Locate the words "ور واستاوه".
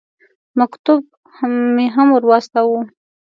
2.11-2.81